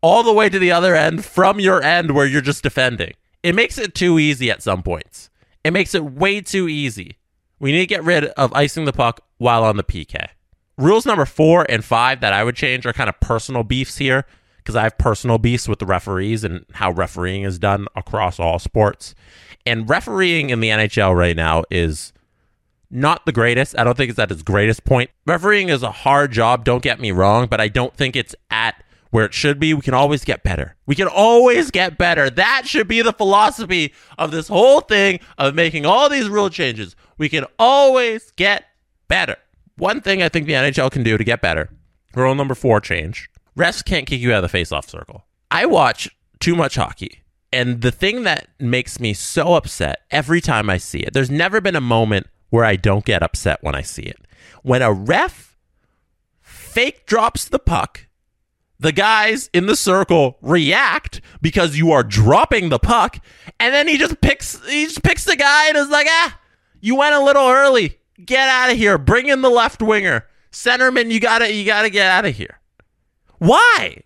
all 0.00 0.22
the 0.22 0.32
way 0.32 0.48
to 0.48 0.58
the 0.58 0.72
other 0.72 0.94
end 0.94 1.24
from 1.24 1.60
your 1.60 1.82
end 1.82 2.12
where 2.12 2.26
you're 2.26 2.40
just 2.40 2.62
defending. 2.62 3.12
It 3.42 3.54
makes 3.54 3.78
it 3.78 3.94
too 3.94 4.18
easy 4.18 4.50
at 4.50 4.62
some 4.62 4.82
points. 4.82 5.30
It 5.64 5.72
makes 5.72 5.94
it 5.94 6.04
way 6.04 6.40
too 6.40 6.68
easy. 6.68 7.18
We 7.58 7.72
need 7.72 7.80
to 7.80 7.86
get 7.86 8.04
rid 8.04 8.26
of 8.26 8.52
icing 8.52 8.84
the 8.84 8.92
puck 8.92 9.20
while 9.38 9.64
on 9.64 9.76
the 9.76 9.84
PK. 9.84 10.28
Rules 10.76 11.06
number 11.06 11.24
four 11.24 11.66
and 11.68 11.84
five 11.84 12.20
that 12.20 12.32
I 12.32 12.44
would 12.44 12.54
change 12.56 12.86
are 12.86 12.92
kind 12.92 13.08
of 13.08 13.18
personal 13.20 13.64
beefs 13.64 13.96
here 13.96 14.24
because 14.58 14.76
I 14.76 14.84
have 14.84 14.98
personal 14.98 15.38
beefs 15.38 15.66
with 15.66 15.80
the 15.80 15.86
referees 15.86 16.44
and 16.44 16.64
how 16.74 16.92
refereeing 16.92 17.42
is 17.42 17.58
done 17.58 17.86
across 17.96 18.38
all 18.38 18.58
sports. 18.58 19.14
And 19.66 19.88
refereeing 19.88 20.50
in 20.50 20.60
the 20.60 20.68
NHL 20.68 21.16
right 21.16 21.34
now 21.34 21.64
is 21.70 22.12
not 22.90 23.26
the 23.26 23.32
greatest. 23.32 23.78
I 23.78 23.84
don't 23.84 23.96
think 23.96 24.10
it's 24.10 24.18
at 24.18 24.30
its 24.30 24.42
greatest 24.42 24.84
point. 24.84 25.10
Refereeing 25.26 25.68
is 25.68 25.82
a 25.82 25.90
hard 25.90 26.32
job, 26.32 26.64
don't 26.64 26.82
get 26.82 27.00
me 27.00 27.10
wrong, 27.10 27.48
but 27.48 27.60
I 27.60 27.68
don't 27.68 27.94
think 27.94 28.14
it's 28.14 28.34
at 28.50 28.82
where 29.10 29.24
it 29.24 29.34
should 29.34 29.58
be. 29.58 29.74
We 29.74 29.82
can 29.82 29.94
always 29.94 30.24
get 30.24 30.42
better. 30.42 30.76
We 30.86 30.94
can 30.94 31.08
always 31.08 31.70
get 31.70 31.98
better. 31.98 32.30
That 32.30 32.62
should 32.66 32.88
be 32.88 33.02
the 33.02 33.12
philosophy 33.12 33.92
of 34.18 34.30
this 34.30 34.48
whole 34.48 34.80
thing 34.80 35.20
of 35.38 35.54
making 35.54 35.86
all 35.86 36.08
these 36.08 36.28
rule 36.28 36.50
changes. 36.50 36.96
We 37.16 37.28
can 37.28 37.44
always 37.58 38.30
get 38.32 38.64
better. 39.08 39.36
One 39.76 40.00
thing 40.00 40.22
I 40.22 40.28
think 40.28 40.46
the 40.46 40.52
NHL 40.52 40.90
can 40.90 41.02
do 41.02 41.16
to 41.16 41.24
get 41.24 41.40
better, 41.40 41.70
rule 42.14 42.34
number 42.34 42.54
four 42.54 42.80
change 42.80 43.28
refs 43.58 43.84
can't 43.84 44.06
kick 44.06 44.20
you 44.20 44.32
out 44.32 44.38
of 44.38 44.42
the 44.42 44.48
face-off 44.48 44.88
circle. 44.88 45.24
I 45.50 45.66
watch 45.66 46.08
too 46.40 46.54
much 46.54 46.76
hockey. 46.76 47.22
And 47.52 47.80
the 47.80 47.90
thing 47.90 48.22
that 48.22 48.48
makes 48.60 49.00
me 49.00 49.14
so 49.14 49.54
upset 49.54 50.02
every 50.10 50.40
time 50.40 50.70
I 50.70 50.76
see 50.76 51.00
it, 51.00 51.12
there's 51.12 51.30
never 51.30 51.60
been 51.60 51.76
a 51.76 51.80
moment 51.80 52.28
where 52.50 52.64
I 52.64 52.76
don't 52.76 53.04
get 53.04 53.22
upset 53.22 53.58
when 53.62 53.74
I 53.74 53.82
see 53.82 54.02
it. 54.02 54.18
When 54.62 54.82
a 54.82 54.92
ref 54.92 55.56
fake 56.40 57.06
drops 57.06 57.46
the 57.46 57.58
puck, 57.58 58.06
the 58.80 58.92
guys 58.92 59.50
in 59.52 59.66
the 59.66 59.76
circle 59.76 60.38
react 60.40 61.20
because 61.40 61.76
you 61.76 61.90
are 61.92 62.02
dropping 62.02 62.68
the 62.68 62.78
puck, 62.78 63.18
and 63.58 63.74
then 63.74 63.88
he 63.88 63.98
just 63.98 64.20
picks 64.20 64.64
he 64.66 64.84
just 64.84 65.02
picks 65.02 65.24
the 65.24 65.36
guy 65.36 65.68
and 65.68 65.76
is 65.76 65.88
like, 65.88 66.06
ah, 66.08 66.38
you 66.80 66.94
went 66.94 67.14
a 67.14 67.22
little 67.22 67.48
early. 67.48 67.98
Get 68.24 68.48
out 68.48 68.70
of 68.70 68.76
here. 68.76 68.98
Bring 68.98 69.28
in 69.28 69.42
the 69.42 69.50
left 69.50 69.82
winger. 69.82 70.26
Centerman, 70.50 71.10
you 71.10 71.20
gotta 71.20 71.52
you 71.52 71.64
gotta 71.64 71.90
get 71.90 72.10
out 72.10 72.24
of 72.24 72.34
here. 72.34 72.60
Why? 73.38 74.02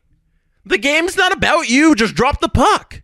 The 0.65 0.79
game's 0.79 1.17
not 1.17 1.33
about 1.33 1.69
you. 1.69 1.95
Just 1.95 2.15
drop 2.15 2.41
the 2.41 2.49
puck. 2.49 3.03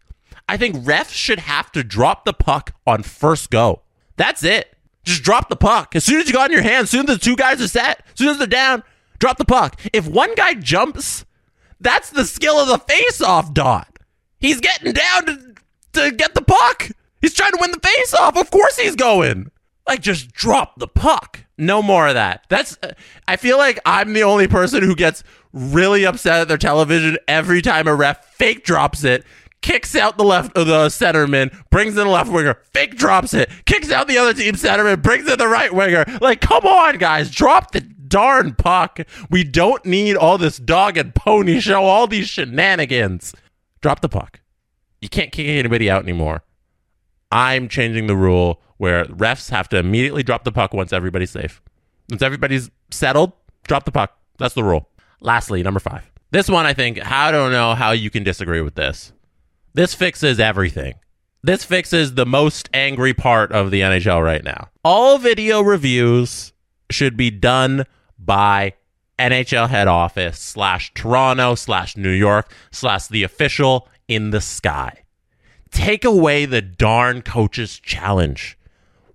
I 0.49 0.57
think 0.57 0.77
refs 0.77 1.11
should 1.11 1.41
have 1.41 1.71
to 1.73 1.85
drop 1.85 2.25
the 2.25 2.33
puck 2.33 2.75
on 2.87 3.03
first 3.03 3.51
go. 3.51 3.83
That's 4.17 4.43
it. 4.43 4.75
Just 5.05 5.23
drop 5.23 5.49
the 5.49 5.57
puck. 5.57 5.95
As 5.95 6.05
soon 6.05 6.21
as 6.21 6.29
you 6.29 6.35
got 6.35 6.51
in 6.51 6.55
your 6.55 6.63
hand, 6.63 6.85
as 6.85 6.91
soon 6.91 7.09
as 7.09 7.19
the 7.19 7.25
two 7.25 7.37
guys 7.37 7.61
are 7.61 7.69
set, 7.69 8.03
as 8.13 8.19
soon 8.19 8.29
as 8.29 8.39
they're 8.39 8.47
down, 8.47 8.83
drop 9.19 9.39
the 9.39 9.45
puck. 9.45 9.81
If 9.93 10.07
one 10.07 10.35
guy 10.35 10.55
jumps, 10.55 11.25
that's 11.81 12.11
the 12.11 12.25
skill 12.25 12.59
of 12.59 12.69
the 12.69 12.79
face-off 12.79 13.55
dot. 13.55 13.99
He's 14.41 14.61
getting 14.61 14.93
down 14.93 15.27
to, 15.27 15.55
to 15.95 16.11
get 16.13 16.35
the 16.35 16.43
puck. 16.43 16.91
He's 17.21 17.35
trying 17.35 17.53
to 17.53 17.59
win 17.61 17.73
the 17.73 17.81
face-off. 17.81 18.37
Of 18.37 18.51
course 18.51 18.79
he's 18.79 18.97
going. 18.97 19.51
Like, 19.87 20.01
just 20.01 20.33
drop 20.33 20.79
the 20.79 20.89
puck. 20.89 21.45
No 21.57 21.83
more 21.83 22.09
of 22.09 22.15
that. 22.15 22.45
That's. 22.49 22.79
I 23.27 23.37
feel 23.37 23.59
like 23.59 23.81
I'm 23.85 24.13
the 24.13 24.23
only 24.23 24.47
person 24.47 24.83
who 24.83 24.95
gets 24.95 25.25
really 25.53 26.05
upset 26.05 26.43
at 26.43 26.49
their 26.49 26.59
television 26.59 27.19
every 27.27 27.63
time 27.63 27.89
a 27.89 27.95
ref 27.95 28.25
fake 28.35 28.65
drops 28.65 29.03
it, 29.03 29.25
kicks 29.61 29.97
out 29.97 30.19
the 30.19 30.25
left 30.25 30.57
of 30.57 30.67
the 30.69 30.87
centerman, 30.87 31.53
brings 31.71 31.97
in 31.97 32.05
the 32.05 32.11
left 32.13 32.31
winger, 32.31 32.59
fake 32.73 32.97
drops 32.97 33.35
it, 33.35 33.51
kicks 33.65 33.91
out 33.91 34.07
the 34.07 34.19
other 34.19 34.35
team 34.35 34.55
centerman, 34.55 35.03
brings 35.03 35.29
in 35.29 35.39
the 35.39 35.49
right 35.49 35.75
winger. 35.75 36.05
Like, 36.21 36.41
come 36.41 36.65
on, 36.65 36.99
guys, 36.99 37.31
drop 37.31 37.73
the 37.73 37.81
darn 38.09 38.55
puck. 38.55 39.00
We 39.31 39.45
don't 39.45 39.85
need 39.85 40.17
all 40.17 40.38
this 40.38 40.59
dog 40.59 40.97
and 40.97 41.15
pony 41.15 41.61
show, 41.61 41.85
all 41.85 42.07
these 42.07 42.29
shenanigans. 42.29 43.35
Drop 43.81 44.00
the 44.00 44.09
puck. 44.09 44.41
You 45.00 45.09
can't 45.09 45.33
kick 45.33 45.47
anybody 45.47 45.91
out 45.91 46.03
anymore. 46.03 46.43
I'm 47.31 47.69
changing 47.69 48.07
the 48.07 48.17
rule 48.17 48.61
where 48.79 49.05
refs 49.07 49.50
have 49.50 49.69
to 49.71 49.79
immediately 49.79 50.23
drop 50.23 50.45
the 50.45 50.53
puck 50.53 50.73
once 50.73 50.93
everybody's 50.93 51.31
safe. 51.31 51.61
Once 52.11 52.23
everybody's 52.23 52.71
settled, 52.91 53.33
drop 53.65 53.85
the 53.85 53.93
puck. 53.93 54.17
That's 54.38 54.55
the 54.55 54.65
rule. 54.65 54.88
Lastly, 55.21 55.62
number 55.62 55.81
five. 55.81 56.11
This 56.31 56.49
one, 56.49 56.67
I 56.67 56.75
think, 56.75 57.05
I 57.05 57.31
don't 57.31 57.53
know 57.53 57.75
how 57.75 57.93
you 57.93 58.11
can 58.11 58.23
disagree 58.23 58.61
with 58.61 58.75
this. 58.75 59.12
This 59.75 59.95
fixes 59.95 60.41
everything. 60.41 60.95
This 61.43 61.65
fixes 61.65 62.15
the 62.15 62.27
most 62.27 62.69
angry 62.75 63.15
part 63.15 63.53
of 63.53 63.71
the 63.71 63.81
NHL 63.81 64.25
right 64.25 64.43
now. 64.43 64.69
All 64.85 65.19
video 65.19 65.61
reviews 65.61 66.53
should 66.91 67.17
be 67.17 67.31
done 67.31 67.85
by 68.19 68.75
NHL 69.19 69.69
head 69.69 69.89
office 69.89 70.39
slash 70.39 70.93
Toronto 70.95 71.55
slash 71.55 71.97
New 71.97 72.11
York 72.11 72.53
slash 72.71 73.09
the 73.09 73.23
official 73.23 73.89
in 74.07 74.31
the 74.31 74.41
sky. 74.41 75.03
Take 75.71 76.05
away 76.05 76.47
the 76.47 76.63
darn 76.63 77.23
coaches 77.23 77.79
challenge. 77.79 78.59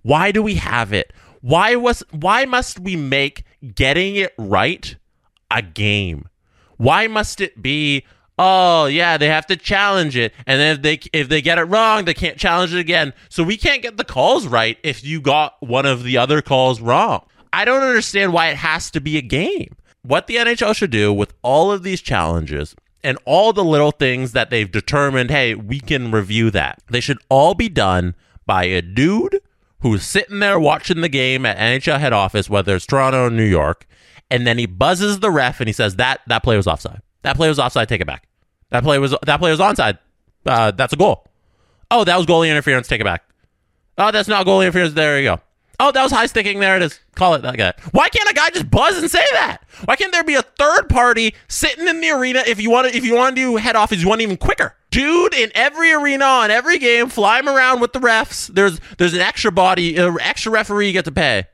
Why 0.02 0.30
do 0.30 0.42
we 0.42 0.54
have 0.56 0.92
it? 0.92 1.12
Why 1.40 1.76
was 1.76 2.02
why 2.10 2.44
must 2.44 2.80
we 2.80 2.96
make 2.96 3.44
getting 3.74 4.16
it 4.16 4.32
right 4.38 4.96
a 5.50 5.62
game? 5.62 6.28
Why 6.76 7.06
must 7.06 7.40
it 7.40 7.60
be 7.60 8.04
oh 8.38 8.86
yeah 8.86 9.16
they 9.16 9.28
have 9.28 9.46
to 9.46 9.56
challenge 9.56 10.16
it 10.16 10.32
and 10.46 10.60
then 10.60 10.74
if 10.74 10.82
they 10.82 10.98
if 11.12 11.28
they 11.28 11.40
get 11.40 11.56
it 11.56 11.62
wrong 11.62 12.04
they 12.04 12.14
can't 12.14 12.36
challenge 12.36 12.74
it 12.74 12.80
again 12.80 13.12
so 13.28 13.44
we 13.44 13.56
can't 13.56 13.80
get 13.80 13.96
the 13.96 14.04
calls 14.04 14.46
right 14.48 14.76
if 14.82 15.04
you 15.04 15.20
got 15.20 15.54
one 15.60 15.86
of 15.86 16.02
the 16.02 16.16
other 16.16 16.42
calls 16.42 16.80
wrong 16.80 17.24
i 17.54 17.64
don't 17.64 17.82
understand 17.82 18.32
why 18.32 18.48
it 18.48 18.56
has 18.56 18.90
to 18.90 19.00
be 19.00 19.16
a 19.16 19.22
game 19.22 19.76
what 20.02 20.26
the 20.26 20.36
nhl 20.36 20.74
should 20.74 20.90
do 20.90 21.12
with 21.12 21.32
all 21.42 21.72
of 21.72 21.82
these 21.82 22.00
challenges 22.00 22.74
and 23.02 23.18
all 23.24 23.52
the 23.52 23.64
little 23.64 23.90
things 23.90 24.32
that 24.32 24.50
they've 24.50 24.70
determined 24.70 25.30
hey 25.30 25.54
we 25.54 25.80
can 25.80 26.10
review 26.10 26.50
that 26.50 26.82
they 26.90 27.00
should 27.00 27.18
all 27.28 27.54
be 27.54 27.68
done 27.68 28.14
by 28.46 28.64
a 28.64 28.82
dude 28.82 29.40
who's 29.80 30.02
sitting 30.02 30.38
there 30.38 30.58
watching 30.58 31.00
the 31.00 31.08
game 31.08 31.46
at 31.46 31.56
nhl 31.56 31.98
head 31.98 32.12
office 32.12 32.50
whether 32.50 32.76
it's 32.76 32.86
toronto 32.86 33.26
or 33.26 33.30
new 33.30 33.44
york 33.44 33.86
and 34.30 34.46
then 34.46 34.58
he 34.58 34.66
buzzes 34.66 35.20
the 35.20 35.30
ref 35.30 35.60
and 35.60 35.68
he 35.68 35.72
says 35.72 35.96
that 35.96 36.20
that 36.26 36.42
play 36.42 36.56
was 36.56 36.66
offside. 36.66 37.00
That 37.22 37.36
play 37.36 37.48
was 37.48 37.58
offside. 37.58 37.88
Take 37.88 38.00
it 38.00 38.06
back. 38.06 38.26
That 38.70 38.82
play 38.82 38.98
was 38.98 39.14
that 39.24 39.38
play 39.38 39.50
was 39.50 39.60
onside. 39.60 39.98
Uh, 40.44 40.70
that's 40.72 40.92
a 40.92 40.96
goal. 40.96 41.24
Oh, 41.90 42.04
that 42.04 42.16
was 42.16 42.26
goalie 42.26 42.50
interference. 42.50 42.88
Take 42.88 43.00
it 43.00 43.04
back. 43.04 43.22
Oh, 43.96 44.10
that's 44.10 44.28
not 44.28 44.46
goalie 44.46 44.62
interference. 44.62 44.94
There 44.94 45.18
you 45.18 45.24
go. 45.24 45.40
Oh, 45.80 45.90
that 45.90 46.02
was 46.02 46.12
high 46.12 46.26
sticking. 46.26 46.60
There 46.60 46.76
it 46.76 46.82
is. 46.82 47.00
Call 47.14 47.34
it 47.34 47.42
that 47.42 47.56
guy. 47.56 47.72
Why 47.92 48.08
can't 48.08 48.30
a 48.30 48.34
guy 48.34 48.50
just 48.50 48.70
buzz 48.70 48.96
and 48.96 49.10
say 49.10 49.24
that? 49.32 49.62
Why 49.84 49.96
can't 49.96 50.12
there 50.12 50.24
be 50.24 50.34
a 50.34 50.42
third 50.42 50.88
party 50.88 51.34
sitting 51.48 51.88
in 51.88 52.00
the 52.00 52.10
arena 52.10 52.42
if 52.46 52.60
you 52.60 52.70
want 52.70 52.88
to 52.88 52.96
if 52.96 53.04
you 53.04 53.14
want 53.14 53.36
to 53.36 53.56
head 53.56 53.76
off, 53.76 53.92
if 53.92 54.00
you 54.00 54.08
want 54.08 54.20
even 54.20 54.36
quicker? 54.36 54.76
Dude, 54.90 55.34
in 55.34 55.50
every 55.54 55.92
arena 55.92 56.24
on 56.24 56.50
every 56.52 56.78
game, 56.78 57.08
fly 57.08 57.40
him 57.40 57.48
around 57.48 57.80
with 57.80 57.92
the 57.92 57.98
refs. 57.98 58.46
There's 58.46 58.80
there's 58.98 59.14
an 59.14 59.20
extra 59.20 59.50
body, 59.50 59.96
an 59.96 60.16
extra 60.20 60.52
referee 60.52 60.86
you 60.88 60.92
get 60.92 61.04
to 61.06 61.12
pay. 61.12 61.44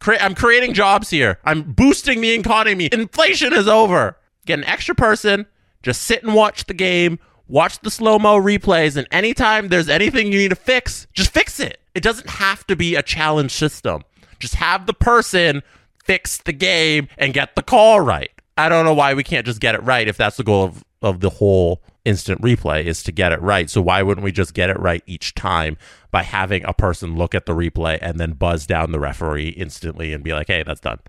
Cre- 0.00 0.14
I'm 0.20 0.34
creating 0.34 0.74
jobs 0.74 1.10
here. 1.10 1.38
I'm 1.44 1.72
boosting 1.72 2.20
the 2.20 2.30
economy. 2.30 2.88
Inflation 2.90 3.52
is 3.52 3.68
over. 3.68 4.16
Get 4.46 4.58
an 4.58 4.64
extra 4.64 4.94
person, 4.94 5.46
just 5.82 6.02
sit 6.02 6.22
and 6.22 6.34
watch 6.34 6.64
the 6.66 6.74
game, 6.74 7.18
watch 7.48 7.80
the 7.80 7.90
slow 7.90 8.18
mo 8.18 8.40
replays, 8.40 8.96
and 8.96 9.06
anytime 9.10 9.68
there's 9.68 9.88
anything 9.88 10.32
you 10.32 10.38
need 10.38 10.48
to 10.48 10.56
fix, 10.56 11.06
just 11.12 11.30
fix 11.32 11.60
it. 11.60 11.80
It 11.98 12.04
doesn't 12.04 12.30
have 12.30 12.64
to 12.68 12.76
be 12.76 12.94
a 12.94 13.02
challenge 13.02 13.50
system. 13.50 14.04
Just 14.38 14.54
have 14.54 14.86
the 14.86 14.94
person 14.94 15.64
fix 16.04 16.36
the 16.36 16.52
game 16.52 17.08
and 17.18 17.34
get 17.34 17.56
the 17.56 17.62
call 17.62 18.00
right. 18.00 18.30
I 18.56 18.68
don't 18.68 18.84
know 18.84 18.94
why 18.94 19.14
we 19.14 19.24
can't 19.24 19.44
just 19.44 19.58
get 19.58 19.74
it 19.74 19.82
right 19.82 20.06
if 20.06 20.16
that's 20.16 20.36
the 20.36 20.44
goal 20.44 20.62
of, 20.62 20.84
of 21.02 21.18
the 21.18 21.28
whole 21.28 21.82
instant 22.04 22.40
replay 22.40 22.84
is 22.84 23.02
to 23.02 23.10
get 23.10 23.32
it 23.32 23.42
right. 23.42 23.68
So 23.68 23.82
why 23.82 24.04
wouldn't 24.04 24.24
we 24.24 24.30
just 24.30 24.54
get 24.54 24.70
it 24.70 24.78
right 24.78 25.02
each 25.08 25.34
time 25.34 25.76
by 26.12 26.22
having 26.22 26.64
a 26.66 26.72
person 26.72 27.16
look 27.16 27.34
at 27.34 27.46
the 27.46 27.52
replay 27.52 27.98
and 28.00 28.20
then 28.20 28.34
buzz 28.34 28.64
down 28.64 28.92
the 28.92 29.00
referee 29.00 29.48
instantly 29.48 30.12
and 30.12 30.22
be 30.22 30.32
like, 30.32 30.46
hey, 30.46 30.62
that's 30.62 30.78
done. 30.78 31.00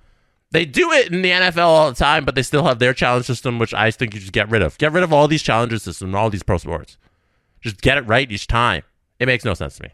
They 0.49 0.65
do 0.65 0.91
it 0.91 1.11
in 1.11 1.21
the 1.21 1.29
NFL 1.29 1.67
all 1.67 1.89
the 1.91 1.95
time, 1.95 2.25
but 2.25 2.33
they 2.33 2.41
still 2.41 2.65
have 2.65 2.79
their 2.79 2.95
challenge 2.95 3.27
system, 3.27 3.59
which 3.59 3.75
I 3.75 3.91
think 3.91 4.15
you 4.15 4.21
should 4.21 4.33
get 4.33 4.49
rid 4.49 4.63
of. 4.63 4.75
Get 4.79 4.91
rid 4.91 5.03
of 5.03 5.13
all 5.13 5.27
these 5.27 5.43
challenges 5.43 5.83
systems 5.83 6.07
and 6.07 6.15
all 6.15 6.31
these 6.31 6.41
pro 6.41 6.57
sports. 6.57 6.97
Just 7.61 7.79
get 7.79 7.99
it 7.99 8.07
right 8.07 8.31
each 8.31 8.47
time. 8.47 8.81
It 9.19 9.27
makes 9.27 9.45
no 9.45 9.53
sense 9.53 9.77
to 9.77 9.83
me. 9.83 9.89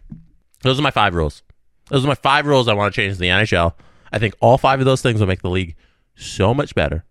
Those 0.65 0.79
are 0.79 0.81
my 0.81 0.89
five 0.89 1.13
rules. 1.13 1.43
Those 1.89 2.03
are 2.03 2.07
my 2.07 2.15
five 2.15 2.47
rules 2.47 2.67
I 2.67 2.73
want 2.73 2.91
to 2.91 2.99
change 2.99 3.13
to 3.13 3.19
the 3.19 3.27
NHL. 3.27 3.75
I 4.11 4.17
think 4.17 4.33
all 4.39 4.57
five 4.57 4.79
of 4.79 4.85
those 4.85 5.03
things 5.03 5.19
will 5.19 5.27
make 5.27 5.43
the 5.43 5.49
league 5.49 5.75
so 6.15 6.55
much 6.55 6.73
better. 6.73 7.05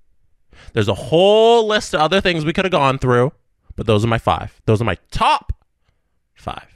There's 0.72 0.88
a 0.88 0.94
whole 0.94 1.64
list 1.64 1.94
of 1.94 2.00
other 2.00 2.20
things 2.20 2.44
we 2.44 2.52
could 2.52 2.64
have 2.64 2.72
gone 2.72 2.98
through, 2.98 3.32
but 3.76 3.86
those 3.86 4.04
are 4.04 4.08
my 4.08 4.18
five. 4.18 4.60
Those 4.66 4.80
are 4.80 4.84
my 4.84 4.98
top 5.12 5.52
five. 6.34 6.66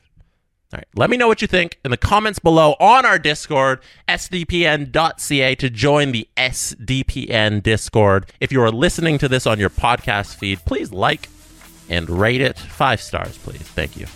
All 0.73 0.77
right. 0.77 0.87
Let 0.95 1.11
me 1.11 1.17
know 1.17 1.27
what 1.27 1.43
you 1.43 1.49
think 1.49 1.81
in 1.85 1.91
the 1.91 1.97
comments 1.97 2.39
below 2.39 2.77
on 2.79 3.05
our 3.05 3.19
Discord, 3.19 3.81
sdpn.ca, 4.07 5.55
to 5.57 5.71
join 5.71 6.13
the 6.13 6.29
SDPN 6.37 7.61
Discord. 7.61 8.31
If 8.39 8.53
you 8.53 8.63
are 8.63 8.71
listening 8.71 9.19
to 9.19 9.29
this 9.29 9.49
on 9.49 9.59
your 9.59 9.71
podcast 9.71 10.37
feed, 10.37 10.65
please 10.65 10.93
like 10.93 11.29
and 11.89 12.09
rate 12.09 12.41
it 12.41 12.57
five 12.57 13.01
stars, 13.01 13.37
please. 13.37 13.63
Thank 13.63 13.97
you. 13.97 14.07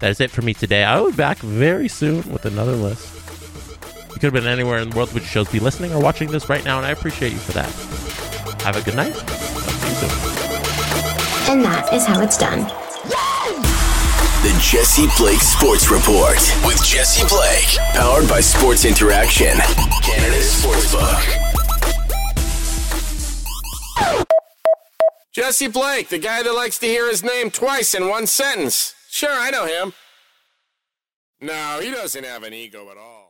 That 0.00 0.10
is 0.10 0.20
it 0.20 0.30
for 0.30 0.40
me 0.40 0.54
today. 0.54 0.82
I 0.82 0.98
will 0.98 1.10
be 1.10 1.16
back 1.16 1.38
very 1.38 1.88
soon 1.88 2.16
with 2.32 2.46
another 2.46 2.72
list. 2.72 3.14
You 4.08 4.14
could 4.14 4.22
have 4.22 4.32
been 4.32 4.46
anywhere 4.46 4.78
in 4.78 4.90
the 4.90 4.96
world 4.96 5.12
which 5.12 5.24
shows 5.24 5.50
be 5.50 5.60
listening 5.60 5.92
or 5.92 6.02
watching 6.02 6.30
this 6.30 6.48
right 6.48 6.64
now, 6.64 6.78
and 6.78 6.86
I 6.86 6.90
appreciate 6.90 7.32
you 7.32 7.38
for 7.38 7.52
that. 7.52 7.70
Have 8.62 8.76
a 8.76 8.82
good 8.82 8.96
night. 8.96 9.14
Talk 9.14 9.26
to 9.26 9.88
you 9.88 9.94
soon. 9.94 10.10
And 11.52 11.64
that 11.64 11.92
is 11.92 12.06
how 12.06 12.22
it's 12.22 12.38
done. 12.38 12.60
The 14.42 14.58
Jesse 14.62 15.06
Blake 15.18 15.40
Sports 15.40 15.90
Report 15.90 16.38
with 16.64 16.82
Jesse 16.82 17.26
Blake, 17.28 17.76
powered 17.92 18.26
by 18.26 18.40
Sports 18.40 18.86
Interaction, 18.86 19.58
Canada's 20.02 20.64
Sportsbook. 20.64 21.20
Jesse 25.32 25.68
Blake, 25.68 26.08
the 26.08 26.18
guy 26.18 26.42
that 26.42 26.54
likes 26.54 26.78
to 26.78 26.86
hear 26.86 27.06
his 27.10 27.22
name 27.22 27.50
twice 27.50 27.94
in 27.94 28.08
one 28.08 28.26
sentence. 28.26 28.94
Sure, 29.12 29.28
I 29.32 29.50
know 29.50 29.66
him. 29.66 29.92
No, 31.40 31.80
he 31.82 31.90
doesn't 31.90 32.22
have 32.22 32.44
an 32.44 32.54
ego 32.54 32.88
at 32.90 32.96
all. 32.96 33.29